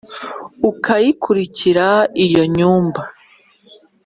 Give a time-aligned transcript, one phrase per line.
[0.69, 1.87] Ukayikurikira
[2.25, 3.01] iyo nyumba